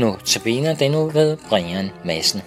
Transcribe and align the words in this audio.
Nu 0.00 0.16
tabiner 0.24 0.74
den 0.74 0.90
nu 0.90 1.02
ved 1.18 1.36
Brian 1.48 1.88
Madsen. 2.04 2.40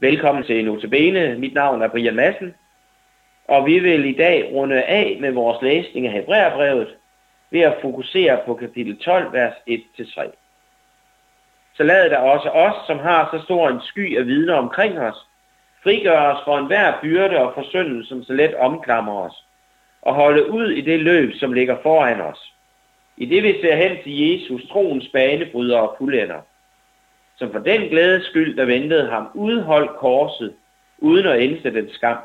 Velkommen 0.00 0.44
til 0.44 0.64
Notabene. 0.64 1.38
Mit 1.38 1.54
navn 1.54 1.82
er 1.82 1.88
Brian 1.88 2.14
Madsen, 2.14 2.54
og 3.48 3.66
vi 3.66 3.78
vil 3.78 4.04
i 4.04 4.16
dag 4.16 4.50
runde 4.52 4.82
af 4.82 5.18
med 5.20 5.32
vores 5.32 5.62
læsning 5.62 6.06
af 6.06 6.12
Hebræerbrevet 6.12 6.96
ved 7.50 7.60
at 7.60 7.78
fokusere 7.82 8.40
på 8.46 8.54
kapitel 8.54 8.98
12, 8.98 9.32
vers 9.32 9.54
1-3 9.70 10.43
så 11.76 11.82
lad 11.82 12.10
da 12.10 12.16
også 12.16 12.48
os, 12.48 12.86
som 12.86 12.98
har 12.98 13.28
så 13.32 13.44
stor 13.44 13.68
en 13.68 13.80
sky 13.80 14.18
af 14.18 14.26
vidner 14.26 14.54
omkring 14.54 14.98
os, 14.98 15.16
frigøre 15.82 16.36
os 16.36 16.44
for 16.44 16.58
enhver 16.58 17.00
byrde 17.02 17.38
og 17.38 17.54
forsyndelse, 17.54 18.08
som 18.08 18.22
så 18.22 18.32
let 18.32 18.54
omklamrer 18.54 19.20
os, 19.28 19.44
og 20.02 20.14
holde 20.14 20.50
ud 20.50 20.70
i 20.70 20.80
det 20.80 21.00
løb, 21.00 21.34
som 21.34 21.52
ligger 21.52 21.76
foran 21.82 22.20
os. 22.20 22.52
I 23.16 23.26
det 23.26 23.42
vi 23.42 23.60
ser 23.60 23.76
hen 23.76 24.02
til 24.02 24.18
Jesus, 24.18 24.68
troens 24.70 25.08
banebryder 25.12 25.78
og 25.78 25.94
fuldender, 25.98 26.40
som 27.36 27.52
for 27.52 27.58
den 27.58 27.88
glædes 27.88 28.26
skyld, 28.26 28.56
der 28.56 28.64
ventede 28.64 29.10
ham, 29.10 29.28
udholdt 29.34 29.96
korset, 29.96 30.54
uden 30.98 31.26
at 31.26 31.40
indse 31.40 31.74
den 31.74 31.90
skam. 31.90 32.18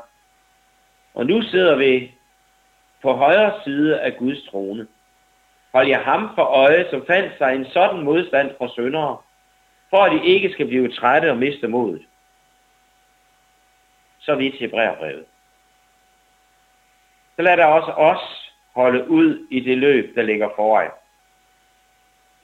Og 1.14 1.26
nu 1.26 1.42
sidder 1.42 1.76
vi 1.76 2.12
på 3.02 3.12
højre 3.12 3.52
side 3.64 4.00
af 4.00 4.16
Guds 4.16 4.46
trone. 4.50 4.86
Hold 5.72 5.88
jer 5.88 6.02
ham 6.02 6.30
for 6.34 6.42
øje, 6.42 6.86
som 6.90 7.06
fandt 7.06 7.32
sig 7.38 7.54
en 7.54 7.66
sådan 7.66 8.00
modstand 8.00 8.50
fra 8.58 8.68
syndere, 8.68 9.16
for 9.90 10.04
at 10.04 10.12
de 10.12 10.26
ikke 10.26 10.50
skal 10.52 10.66
blive 10.66 10.92
trætte 10.92 11.30
og 11.30 11.36
miste 11.36 11.68
modet. 11.68 12.02
Så 14.18 14.34
vi 14.34 14.50
til 14.50 14.68
brevbrevet. 14.68 15.24
Så 17.36 17.42
lad 17.42 17.56
der 17.56 17.64
også 17.64 17.90
os 17.90 18.52
holde 18.74 19.10
ud 19.10 19.46
i 19.50 19.60
det 19.60 19.78
løb, 19.78 20.14
der 20.14 20.22
ligger 20.22 20.48
foran. 20.56 20.90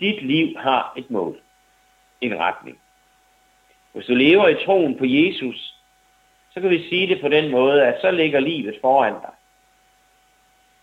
Dit 0.00 0.22
liv 0.22 0.56
har 0.58 0.92
et 0.96 1.10
mål, 1.10 1.40
en 2.20 2.38
retning. 2.38 2.78
Hvis 3.92 4.06
du 4.06 4.14
lever 4.14 4.48
i 4.48 4.64
troen 4.64 4.98
på 4.98 5.04
Jesus, 5.04 5.74
så 6.50 6.60
kan 6.60 6.70
vi 6.70 6.88
sige 6.88 7.06
det 7.06 7.20
på 7.20 7.28
den 7.28 7.50
måde, 7.50 7.86
at 7.86 8.00
så 8.00 8.10
ligger 8.10 8.40
livet 8.40 8.78
foran 8.80 9.12
dig. 9.12 9.32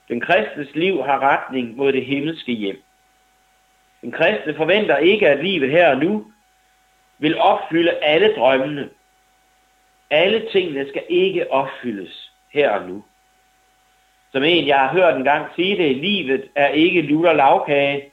Den 0.08 0.22
kristnes 0.22 0.76
liv 0.76 1.04
har 1.04 1.20
retning 1.20 1.76
mod 1.76 1.94
det 1.94 2.06
himmelske 2.06 2.52
hjem. 2.52 2.84
Den 4.02 4.12
kristne 4.12 4.56
forventer 4.56 4.98
ikke, 4.98 5.30
at 5.30 5.44
livet 5.44 5.70
her 5.72 5.90
og 5.90 5.98
nu 5.98 6.33
vil 7.18 7.38
opfylde 7.38 7.92
alle 7.92 8.36
drømmene. 8.36 8.90
Alle 10.10 10.50
tingene 10.52 10.90
skal 10.90 11.04
ikke 11.10 11.52
opfyldes 11.52 12.32
her 12.54 12.70
og 12.70 12.88
nu. 12.88 13.04
Som 14.32 14.44
en, 14.44 14.68
jeg 14.68 14.80
har 14.80 14.92
hørt 14.94 15.16
en 15.16 15.24
gang 15.24 15.56
sige 15.56 15.78
det, 15.78 15.98
livet 15.98 16.50
er 16.56 16.68
ikke 16.68 17.02
lutter 17.02 17.34
lavkage, 17.34 18.12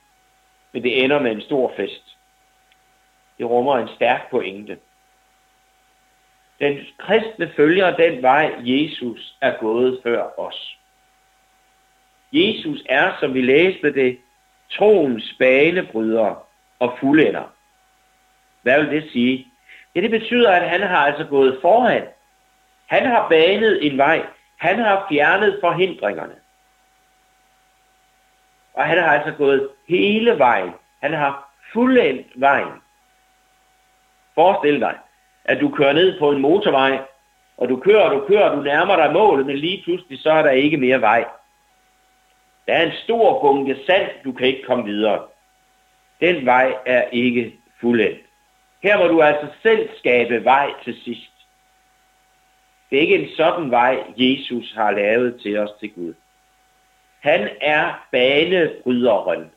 men 0.72 0.82
det 0.82 1.04
ender 1.04 1.18
med 1.18 1.32
en 1.32 1.40
stor 1.40 1.72
fest. 1.76 2.16
Det 3.38 3.46
rummer 3.46 3.78
en 3.78 3.88
stærk 3.88 4.30
pointe. 4.30 4.78
Den 6.60 6.78
kristne 6.98 7.52
følger 7.56 7.96
den 7.96 8.22
vej, 8.22 8.54
Jesus 8.58 9.36
er 9.40 9.56
gået 9.60 10.00
før 10.02 10.40
os. 10.40 10.78
Jesus 12.32 12.82
er, 12.88 13.16
som 13.20 13.34
vi 13.34 13.42
læste 13.42 13.94
det, 13.94 14.18
troens 14.70 15.34
banebryder 15.38 16.46
og 16.78 16.96
fuldender. 17.00 17.54
Hvad 18.62 18.82
vil 18.82 19.02
det 19.02 19.10
sige? 19.12 19.46
Ja, 19.94 20.00
det 20.00 20.10
betyder, 20.10 20.50
at 20.52 20.70
han 20.70 20.80
har 20.80 20.96
altså 20.96 21.24
gået 21.24 21.58
foran. 21.62 22.02
Han 22.86 23.06
har 23.06 23.28
banet 23.28 23.86
en 23.86 23.98
vej. 23.98 24.26
Han 24.56 24.78
har 24.78 25.06
fjernet 25.08 25.58
forhindringerne. 25.60 26.34
Og 28.74 28.84
han 28.84 28.98
har 28.98 29.18
altså 29.18 29.32
gået 29.32 29.68
hele 29.88 30.38
vejen. 30.38 30.72
Han 31.02 31.12
har 31.12 31.50
fuldendt 31.72 32.26
vejen. 32.34 32.72
Forestil 34.34 34.80
dig, 34.80 34.98
at 35.44 35.60
du 35.60 35.68
kører 35.68 35.92
ned 35.92 36.18
på 36.18 36.30
en 36.30 36.40
motorvej, 36.40 37.00
og 37.56 37.68
du 37.68 37.76
kører, 37.76 38.08
du 38.08 38.24
kører, 38.28 38.54
du 38.54 38.62
nærmer 38.62 38.96
dig 38.96 39.12
målet, 39.12 39.46
men 39.46 39.56
lige 39.56 39.82
pludselig 39.84 40.18
så 40.22 40.30
er 40.30 40.42
der 40.42 40.50
ikke 40.50 40.76
mere 40.76 41.00
vej. 41.00 41.24
Der 42.66 42.74
er 42.74 42.86
en 42.86 42.92
stor 43.04 43.40
bunke 43.40 43.76
sand, 43.86 44.10
du 44.24 44.32
kan 44.32 44.46
ikke 44.46 44.62
komme 44.66 44.84
videre. 44.84 45.26
Den 46.20 46.46
vej 46.46 46.74
er 46.86 47.02
ikke 47.02 47.54
fuldendt. 47.80 48.29
Her 48.82 48.98
må 48.98 49.06
du 49.06 49.22
altså 49.22 49.46
selv 49.62 49.88
skabe 49.98 50.44
vej 50.44 50.74
til 50.84 51.00
sidst. 51.04 51.30
Det 52.90 52.96
er 52.96 53.00
ikke 53.00 53.18
en 53.18 53.36
sådan 53.36 53.70
vej, 53.70 54.04
Jesus 54.16 54.72
har 54.74 54.90
lavet 54.90 55.40
til 55.42 55.58
os 55.58 55.70
til 55.80 55.92
Gud. 55.94 56.14
Han 57.20 57.48
er 57.60 58.06
banebryderen 58.12 59.50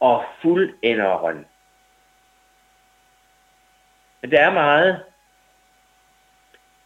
og 0.00 0.24
fuldenderen. 0.42 1.46
Men 4.22 4.30
der 4.30 4.40
er 4.40 4.52
meget, 4.52 5.04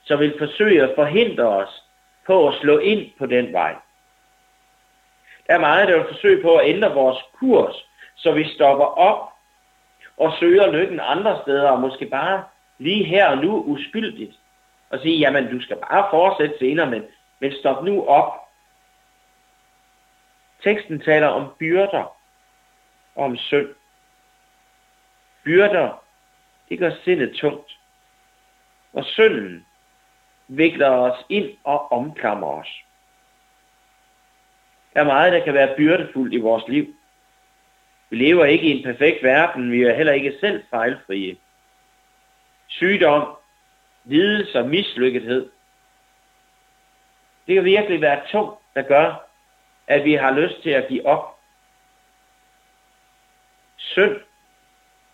som 0.04 0.20
vil 0.20 0.34
forsøge 0.38 0.82
at 0.82 0.94
forhindre 0.94 1.44
os 1.44 1.84
på 2.26 2.48
at 2.48 2.54
slå 2.60 2.78
ind 2.78 3.10
på 3.18 3.26
den 3.26 3.52
vej. 3.52 3.76
Der 5.46 5.54
er 5.54 5.60
meget, 5.60 5.88
der 5.88 5.96
vil 5.96 6.06
forsøge 6.08 6.42
på 6.42 6.56
at 6.56 6.68
ændre 6.68 6.94
vores 6.94 7.18
kurs, 7.32 7.74
så 8.16 8.32
vi 8.32 8.48
stopper 8.54 8.84
op 8.84 9.31
og 10.16 10.32
søger 10.40 10.72
lykken 10.72 11.00
andre 11.02 11.42
steder, 11.42 11.70
og 11.70 11.80
måske 11.80 12.06
bare 12.06 12.44
lige 12.78 13.04
her 13.04 13.28
og 13.28 13.38
nu 13.38 13.62
uskyldigt, 13.62 14.36
og 14.90 15.00
sige, 15.00 15.18
jamen 15.18 15.50
du 15.50 15.60
skal 15.60 15.76
bare 15.76 16.06
fortsætte 16.10 16.58
senere, 16.58 16.90
men, 16.90 17.02
men 17.38 17.52
stop 17.52 17.84
nu 17.84 18.06
op. 18.06 18.32
Teksten 20.62 21.00
taler 21.00 21.26
om 21.26 21.52
byrder 21.58 22.16
og 23.14 23.24
om 23.24 23.36
synd. 23.36 23.68
Byrder, 25.44 26.04
det 26.68 26.78
gør 26.78 26.90
sindet 27.04 27.34
tungt. 27.34 27.78
Og 28.92 29.04
synden 29.04 29.66
vikler 30.48 30.88
os 30.88 31.24
ind 31.28 31.56
og 31.64 31.92
omklamrer 31.92 32.60
os. 32.60 32.68
Der 34.94 35.00
er 35.00 35.04
meget, 35.04 35.32
der 35.32 35.44
kan 35.44 35.54
være 35.54 35.76
byrdefuldt 35.76 36.34
i 36.34 36.40
vores 36.40 36.68
liv. 36.68 36.94
Vi 38.12 38.16
lever 38.16 38.44
ikke 38.44 38.66
i 38.66 38.70
en 38.70 38.82
perfekt 38.82 39.22
verden, 39.22 39.72
vi 39.72 39.82
er 39.82 39.94
heller 39.94 40.12
ikke 40.12 40.36
selv 40.40 40.62
fejlfrie. 40.70 41.36
Sygdom, 42.66 43.36
lidelse 44.04 44.58
og 44.58 44.68
mislykkethed. 44.68 45.50
Det 47.46 47.54
kan 47.54 47.64
virkelig 47.64 48.00
være 48.00 48.20
tungt, 48.30 48.58
der 48.74 48.82
gør, 48.82 49.28
at 49.86 50.04
vi 50.04 50.14
har 50.14 50.30
lyst 50.30 50.62
til 50.62 50.70
at 50.70 50.88
give 50.88 51.06
op. 51.06 51.38
Synd. 53.76 54.16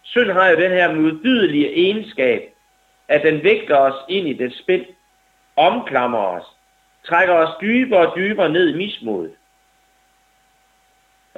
Synd 0.02 0.30
har 0.30 0.48
jo 0.48 0.56
den 0.56 0.70
her 0.70 0.94
modbydelige 0.94 1.72
egenskab, 1.76 2.54
at 3.08 3.22
den 3.22 3.42
vægter 3.42 3.76
os 3.76 4.04
ind 4.08 4.28
i 4.28 4.32
det 4.32 4.54
spil, 4.54 4.86
omklamrer 5.56 6.26
os, 6.26 6.46
trækker 7.06 7.34
os 7.34 7.56
dybere 7.60 8.08
og 8.08 8.16
dybere 8.16 8.48
ned 8.48 8.68
i 8.68 8.76
mismodet. 8.76 9.37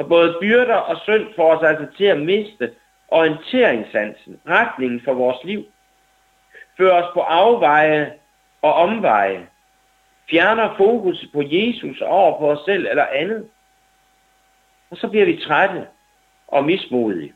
Og 0.01 0.09
både 0.09 0.37
byrder 0.41 0.77
og 0.77 1.01
synd 1.01 1.35
får 1.37 1.57
os 1.57 1.63
altså 1.63 1.87
til 1.97 2.05
at 2.05 2.21
miste 2.21 2.75
orienteringssansen, 3.09 4.41
retningen 4.49 5.01
for 5.05 5.13
vores 5.13 5.45
liv. 5.45 5.67
Fører 6.77 7.03
os 7.03 7.11
på 7.15 7.21
afveje 7.21 8.13
og 8.63 8.75
omveje. 8.75 9.49
Fjerner 10.31 10.77
fokus 10.77 11.27
på 11.33 11.43
Jesus 11.45 12.01
over 12.01 12.39
på 12.39 12.51
os 12.51 12.65
selv 12.65 12.87
eller 12.87 13.07
andet. 13.07 13.49
Og 14.91 14.97
så 14.97 15.09
bliver 15.09 15.27
vi 15.27 15.45
trætte 15.47 15.87
og 16.49 16.65
mismodige. 16.65 17.35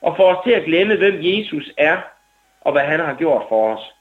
Og 0.00 0.16
får 0.16 0.34
os 0.34 0.44
til 0.44 0.52
at 0.52 0.64
glemme, 0.64 0.96
hvem 0.96 1.18
Jesus 1.20 1.70
er 1.78 2.00
og 2.60 2.72
hvad 2.72 2.82
han 2.82 3.00
har 3.00 3.14
gjort 3.14 3.42
for 3.48 3.74
os. 3.74 3.94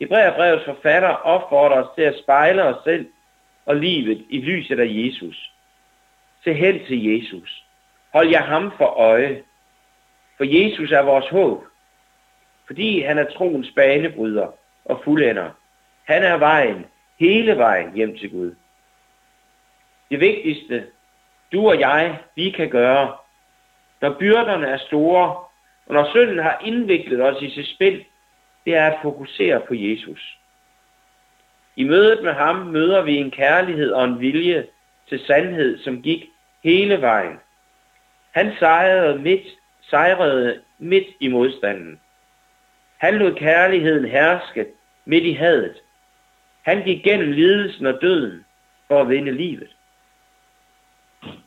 Hebræerbrevets 0.00 0.64
forfatter 0.64 1.08
opfordrer 1.08 1.82
os 1.82 1.94
til 1.94 2.02
at 2.02 2.18
spejle 2.22 2.64
os 2.64 2.84
selv 2.84 3.06
og 3.66 3.76
livet 3.76 4.26
i 4.30 4.40
lyset 4.40 4.80
af 4.80 4.86
Jesus. 4.88 5.52
Se 6.44 6.52
hen 6.52 6.86
til 6.86 7.04
Jesus. 7.06 7.64
Hold 8.12 8.28
jer 8.28 8.42
ham 8.42 8.72
for 8.76 8.86
øje. 8.86 9.42
For 10.36 10.44
Jesus 10.44 10.92
er 10.92 11.02
vores 11.02 11.28
håb. 11.28 11.64
Fordi 12.66 13.00
han 13.00 13.18
er 13.18 13.30
troens 13.30 13.70
banebryder 13.76 14.48
og 14.84 15.00
fuldender. 15.04 15.50
Han 16.04 16.22
er 16.22 16.36
vejen, 16.36 16.86
hele 17.18 17.56
vejen 17.56 17.94
hjem 17.94 18.18
til 18.18 18.30
Gud. 18.30 18.54
Det 20.10 20.20
vigtigste, 20.20 20.86
du 21.52 21.68
og 21.68 21.80
jeg, 21.80 22.18
vi 22.34 22.50
kan 22.50 22.70
gøre, 22.70 23.16
når 24.00 24.16
byrderne 24.18 24.66
er 24.66 24.76
store, 24.76 25.36
og 25.86 25.94
når 25.94 26.10
synden 26.10 26.38
har 26.38 26.60
indviklet 26.64 27.22
os 27.22 27.42
i 27.42 27.50
sit 27.50 27.68
spil, 27.74 28.04
det 28.64 28.74
er 28.74 28.86
at 28.86 28.98
fokusere 29.02 29.60
på 29.60 29.74
Jesus. 29.74 30.38
I 31.76 31.84
mødet 31.84 32.24
med 32.24 32.32
ham 32.32 32.56
møder 32.56 33.02
vi 33.02 33.16
en 33.16 33.30
kærlighed 33.30 33.92
og 33.92 34.04
en 34.04 34.20
vilje 34.20 34.66
til 35.08 35.20
sandhed, 35.26 35.78
som 35.78 36.02
gik 36.02 36.24
hele 36.64 37.00
vejen. 37.00 37.36
Han 38.30 38.52
sejrede 38.58 39.18
midt, 39.18 39.46
sejrede 39.80 40.60
midt 40.78 41.06
i 41.20 41.28
modstanden. 41.28 42.00
Han 42.98 43.14
lod 43.14 43.34
kærligheden 43.34 44.04
herske 44.04 44.66
midt 45.04 45.24
i 45.24 45.32
hadet. 45.32 45.76
Han 46.62 46.82
gik 46.82 47.04
gennem 47.04 47.32
lidelsen 47.32 47.86
og 47.86 47.98
døden 48.00 48.44
for 48.88 49.00
at 49.00 49.08
vinde 49.08 49.32
livet. 49.32 49.76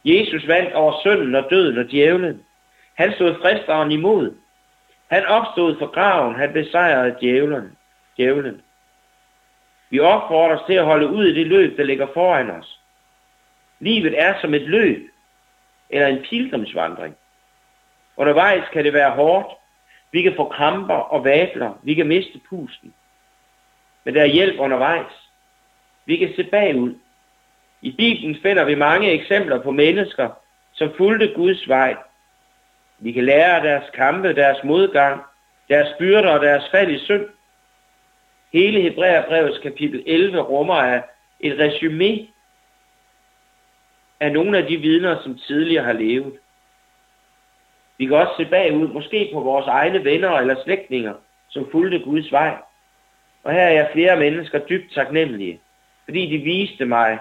Jesus 0.06 0.48
vandt 0.48 0.74
over 0.74 1.00
synden 1.02 1.36
og 1.36 1.48
døden 1.50 1.78
og 1.78 1.92
djævlen. 1.92 2.44
Han 2.94 3.14
stod 3.14 3.36
fristeren 3.42 3.92
imod. 3.92 4.36
Han 5.12 5.26
opstod 5.26 5.80
fra 5.80 5.86
graven. 5.86 6.36
Han 6.36 6.54
besejrede 6.54 7.16
djævlen. 7.22 7.78
djævlen. 8.18 8.62
Vi 9.90 10.00
opfordres 10.00 10.62
til 10.68 10.74
at 10.74 10.86
holde 10.86 11.08
ud 11.08 11.26
i 11.26 11.34
det 11.34 11.48
løb, 11.48 11.78
der 11.78 11.84
ligger 11.84 12.08
foran 12.14 12.52
os. 12.52 12.81
Livet 13.82 14.22
er 14.22 14.34
som 14.42 14.54
et 14.54 14.62
løb, 14.62 15.10
eller 15.90 16.08
en 16.08 16.24
pilgrimsvandring. 16.30 17.16
Undervejs 18.18 18.64
kan 18.74 18.86
det 18.86 18.94
være 18.94 19.12
hårdt. 19.12 19.48
Vi 20.12 20.22
kan 20.22 20.34
få 20.36 20.50
kramper 20.50 20.96
og 20.96 21.24
vabler. 21.24 21.80
Vi 21.84 21.94
kan 21.94 22.08
miste 22.08 22.40
pusten. 22.50 22.94
Men 24.04 24.16
der 24.16 24.22
er 24.22 24.26
hjælp 24.26 24.60
undervejs. 24.60 25.30
Vi 26.06 26.18
kan 26.18 26.34
se 26.36 26.44
bagud. 26.44 26.96
I 27.82 27.92
Bibelen 27.92 28.38
finder 28.42 28.66
vi 28.66 28.76
mange 28.76 29.12
eksempler 29.12 29.62
på 29.62 29.72
mennesker, 29.72 30.30
som 30.74 30.94
fulgte 30.98 31.34
Guds 31.36 31.68
vej. 31.68 31.96
Vi 33.00 33.12
kan 33.12 33.26
lære 33.26 33.56
af 33.56 33.62
deres 33.62 33.90
kampe, 33.94 34.36
deres 34.36 34.64
modgang, 34.64 35.22
deres 35.70 35.90
byrder 36.00 36.30
og 36.30 36.42
deres 36.46 36.64
fald 36.72 36.92
i 36.92 37.00
synd. 37.00 37.26
Hele 38.54 38.82
Hebræerbrevets 38.82 39.60
kapitel 39.60 40.04
11 40.06 40.42
rummer 40.42 40.76
af 40.76 41.04
et 41.40 41.60
resume 41.60 42.28
af 44.22 44.32
nogle 44.32 44.58
af 44.58 44.66
de 44.66 44.78
vidner, 44.78 45.22
som 45.24 45.38
tidligere 45.38 45.84
har 45.84 45.94
levet. 45.94 46.34
Vi 47.98 48.06
kan 48.06 48.16
også 48.16 48.34
se 48.38 48.46
bagud, 48.46 48.88
måske 48.88 49.30
på 49.34 49.40
vores 49.40 49.68
egne 49.68 50.04
venner 50.04 50.30
eller 50.30 50.64
slægtninger, 50.64 51.14
som 51.50 51.68
fulgte 51.72 52.00
Guds 52.00 52.32
vej. 52.32 52.58
Og 53.44 53.52
her 53.52 53.62
er 53.62 53.72
jeg 53.72 53.90
flere 53.94 54.20
mennesker 54.20 54.60
dybt 54.60 54.94
taknemmelige, 54.94 55.60
fordi 56.04 56.38
de 56.38 56.44
viste 56.44 56.86
mig, 56.86 57.20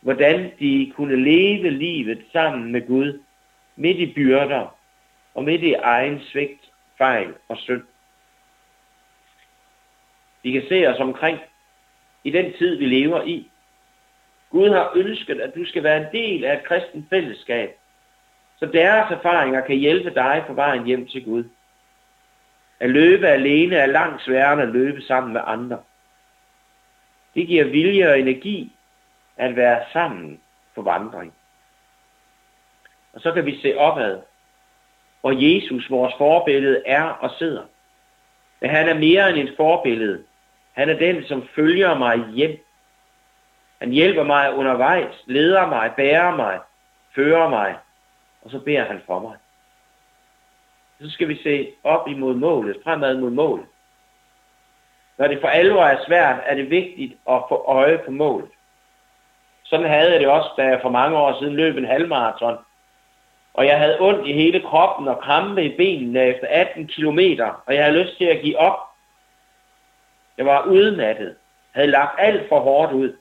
hvordan 0.00 0.52
de 0.58 0.92
kunne 0.96 1.24
leve 1.24 1.70
livet 1.70 2.22
sammen 2.32 2.72
med 2.72 2.86
Gud, 2.86 3.20
midt 3.76 3.98
i 3.98 4.12
byrder 4.14 4.76
og 5.34 5.44
midt 5.44 5.62
i 5.62 5.72
egen 5.72 6.20
svigt, 6.20 6.70
fejl 6.98 7.34
og 7.48 7.56
synd. 7.56 7.82
Vi 10.42 10.52
kan 10.52 10.62
se 10.68 10.86
os 10.86 11.00
omkring 11.00 11.38
i 12.24 12.30
den 12.30 12.52
tid, 12.58 12.76
vi 12.76 12.86
lever 12.86 13.22
i. 13.22 13.51
Gud 14.52 14.70
har 14.70 14.92
ønsket, 14.96 15.40
at 15.40 15.54
du 15.54 15.64
skal 15.64 15.82
være 15.82 15.96
en 15.96 16.12
del 16.12 16.44
af 16.44 16.56
et 16.56 16.64
kristent 16.64 17.08
fællesskab, 17.10 17.78
så 18.58 18.66
deres 18.66 19.10
erfaringer 19.10 19.60
kan 19.60 19.76
hjælpe 19.76 20.14
dig 20.14 20.44
på 20.46 20.52
vejen 20.52 20.84
hjem 20.84 21.08
til 21.08 21.24
Gud. 21.24 21.44
At 22.80 22.90
løbe 22.90 23.26
alene 23.26 23.76
er 23.76 23.86
langt 23.86 24.22
sværere 24.22 24.52
end 24.52 24.62
at 24.62 24.68
løbe 24.68 25.02
sammen 25.02 25.32
med 25.32 25.40
andre. 25.44 25.78
Det 27.34 27.46
giver 27.46 27.64
vilje 27.64 28.10
og 28.10 28.20
energi 28.20 28.72
at 29.36 29.56
være 29.56 29.84
sammen 29.92 30.40
på 30.74 30.82
vandring. 30.82 31.34
Og 33.12 33.20
så 33.20 33.32
kan 33.32 33.46
vi 33.46 33.60
se 33.60 33.78
opad, 33.78 34.20
hvor 35.20 35.32
Jesus, 35.32 35.90
vores 35.90 36.14
forbillede, 36.18 36.82
er 36.86 37.02
og 37.02 37.30
sidder. 37.38 37.62
Men 38.60 38.70
han 38.70 38.88
er 38.88 38.94
mere 38.94 39.30
end 39.30 39.48
et 39.48 39.54
forbillede. 39.56 40.24
Han 40.72 40.88
er 40.88 40.98
den, 40.98 41.24
som 41.24 41.48
følger 41.54 41.98
mig 41.98 42.24
hjem. 42.34 42.58
Han 43.82 43.90
hjælper 43.90 44.22
mig 44.22 44.54
undervejs, 44.54 45.14
leder 45.26 45.66
mig, 45.66 45.92
bærer 45.96 46.36
mig, 46.36 46.60
fører 47.14 47.48
mig, 47.48 47.76
og 48.42 48.50
så 48.50 48.58
beder 48.58 48.84
han 48.84 49.02
for 49.06 49.20
mig. 49.20 49.36
Så 51.00 51.10
skal 51.10 51.28
vi 51.28 51.42
se 51.42 51.72
op 51.84 52.08
imod 52.08 52.34
målet, 52.34 52.76
fremad 52.84 53.16
mod 53.16 53.30
målet. 53.30 53.66
Når 55.18 55.28
det 55.28 55.40
for 55.40 55.48
alvor 55.48 55.84
er 55.84 56.04
svært, 56.06 56.40
er 56.46 56.54
det 56.54 56.70
vigtigt 56.70 57.12
at 57.28 57.42
få 57.48 57.64
øje 57.68 57.98
på 57.98 58.10
målet. 58.10 58.48
Sådan 59.62 59.86
havde 59.86 60.12
jeg 60.12 60.20
det 60.20 60.28
også, 60.28 60.50
da 60.56 60.62
jeg 60.62 60.80
for 60.82 60.90
mange 60.90 61.16
år 61.16 61.38
siden 61.38 61.56
løb 61.56 61.76
en 61.76 61.86
halvmarathon. 61.86 62.58
Og 63.54 63.66
jeg 63.66 63.78
havde 63.78 64.00
ondt 64.00 64.26
i 64.26 64.32
hele 64.32 64.60
kroppen 64.60 65.08
og 65.08 65.20
krampe 65.20 65.64
i 65.64 65.76
benene 65.76 66.24
efter 66.24 66.46
18 66.50 66.86
kilometer, 66.86 67.62
og 67.66 67.74
jeg 67.74 67.84
havde 67.84 68.02
lyst 68.02 68.16
til 68.18 68.24
at 68.24 68.42
give 68.42 68.58
op. 68.58 68.78
Jeg 70.38 70.46
var 70.46 70.64
udmattet, 70.64 71.36
havde 71.72 71.90
lagt 71.90 72.20
alt 72.20 72.48
for 72.48 72.60
hårdt 72.60 72.92
ud. 72.92 73.12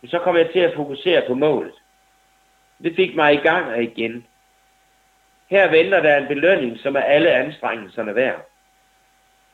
Men 0.00 0.10
så 0.10 0.18
kom 0.18 0.36
jeg 0.36 0.50
til 0.52 0.58
at 0.58 0.74
fokusere 0.74 1.22
på 1.26 1.34
målet. 1.34 1.74
Det 2.82 2.96
fik 2.96 3.14
mig 3.14 3.34
i 3.34 3.36
gang 3.36 3.66
og 3.66 3.82
igen. 3.82 4.26
Her 5.50 5.70
venter 5.70 6.02
der 6.02 6.16
en 6.16 6.28
belønning, 6.28 6.78
som 6.78 6.96
er 6.96 7.00
alle 7.00 7.30
anstrengelserne 7.30 8.14
værd. 8.14 8.46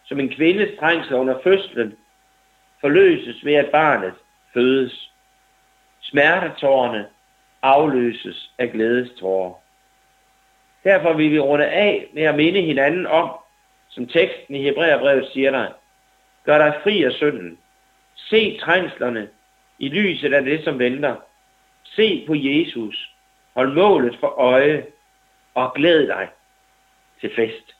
Som 0.05 0.21
en 0.21 0.29
kvindes 0.29 0.79
trængsel 0.79 1.15
under 1.15 1.39
fødslen 1.43 1.97
forløses 2.81 3.45
ved, 3.45 3.55
at 3.55 3.71
barnet 3.71 4.15
fødes. 4.55 5.13
Smertetårerne 6.01 7.07
afløses 7.63 8.51
af 8.59 8.71
glædestårer. 8.73 9.55
Derfor 10.85 11.13
vil 11.13 11.31
vi 11.31 11.39
runde 11.39 11.67
af 11.67 12.09
med 12.13 12.23
at 12.23 12.35
minde 12.35 12.61
hinanden 12.61 13.07
om, 13.07 13.31
som 13.89 14.07
teksten 14.07 14.55
i 14.55 14.63
Hebræerbrevet 14.63 15.29
siger 15.33 15.51
dig, 15.51 15.73
gør 16.45 16.59
dig 16.59 16.81
fri 16.83 17.03
af 17.03 17.13
synden. 17.13 17.59
Se 18.17 18.59
trængslerne 18.59 19.29
i 19.79 19.89
lyset 19.89 20.33
af 20.33 20.45
det, 20.45 20.65
som 20.65 20.79
venter. 20.79 21.17
Se 21.85 22.25
på 22.27 22.35
Jesus. 22.35 23.11
Hold 23.55 23.75
målet 23.75 24.17
for 24.21 24.29
øje 24.29 24.87
og 25.55 25.73
glæd 25.75 26.07
dig 26.07 26.29
til 27.21 27.31
fest. 27.37 27.75